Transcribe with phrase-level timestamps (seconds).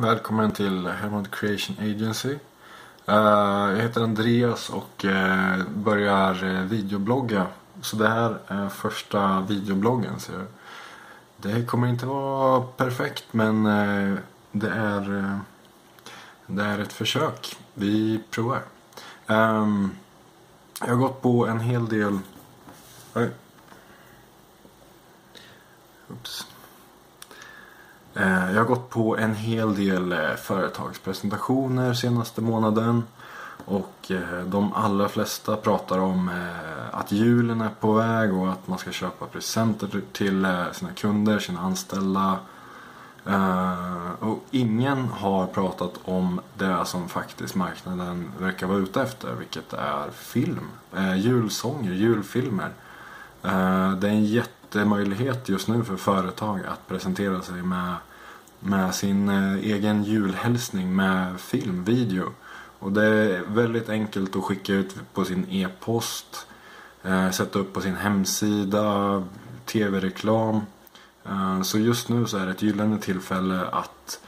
[0.00, 2.38] välkommen till Hermod Creation Agency.
[3.06, 7.46] Eh, jag heter Andreas och eh, börjar eh, videoblogga.
[7.82, 10.20] Så det här är första videobloggen.
[10.20, 10.32] Så
[11.36, 13.64] det kommer inte vara perfekt men
[14.52, 15.38] det är,
[16.46, 17.56] det är ett försök.
[17.74, 18.62] Vi provar.
[19.26, 19.90] Ehm,
[20.80, 22.18] jag har gått på en hel del...
[26.08, 26.47] Oops.
[28.18, 33.04] Eh, jag har gått på en hel del eh, företagspresentationer senaste månaden.
[33.64, 36.30] Och eh, de allra flesta pratar om
[36.90, 41.60] att julen är på väg och att man ska köpa presenter till sina kunder, sina
[41.60, 42.38] anställda.
[44.18, 50.10] Och ingen har pratat om det som faktiskt marknaden verkar vara ute efter, vilket är
[50.10, 50.70] film.
[51.16, 52.70] Julsånger, julfilmer.
[53.98, 54.24] Det är en
[54.68, 57.94] jättemöjlighet just nu för företag att presentera sig med
[58.60, 62.32] med sin eh, egen julhälsning med film, video.
[62.78, 66.46] Och det är väldigt enkelt att skicka ut på sin e-post,
[67.02, 69.22] eh, sätta upp på sin hemsida,
[69.64, 70.60] tv-reklam.
[71.24, 74.20] Eh, så just nu så är det ett gyllene tillfälle att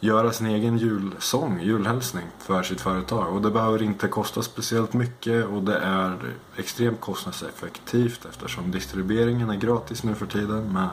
[0.00, 3.34] göra sin egen julsång, julhälsning för sitt företag.
[3.34, 6.16] Och det behöver inte kosta speciellt mycket och det är
[6.56, 10.88] extremt kostnadseffektivt eftersom distribueringen är gratis nu för tiden med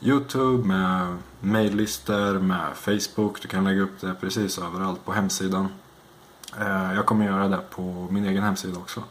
[0.00, 3.42] Youtube, med maillistor, med Facebook.
[3.42, 5.68] Du kan lägga upp det precis överallt på hemsidan.
[6.60, 9.02] Eh, jag kommer göra det på min egen hemsida också.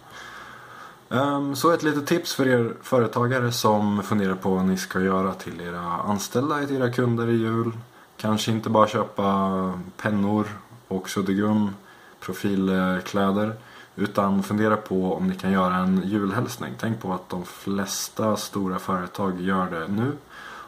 [1.10, 5.34] Ehm, så ett litet tips för er företagare som funderar på vad ni ska göra
[5.34, 7.72] till era anställda, till era kunder i jul.
[8.22, 10.48] Kanske inte bara köpa pennor
[10.88, 11.76] och suddgum,
[12.20, 13.54] profilkläder.
[13.96, 16.74] Utan fundera på om ni kan göra en julhälsning.
[16.80, 20.12] Tänk på att de flesta stora företag gör det nu.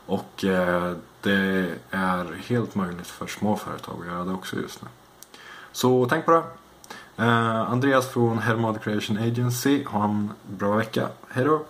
[0.06, 4.88] Och eh, det är helt möjligt för små företag att göra det också just nu.
[5.72, 6.44] Så tänk på det.
[7.24, 9.84] Eh, Andreas från Hermod Creation Agency.
[9.84, 11.08] Ha en bra vecka.
[11.30, 11.66] Hejdå!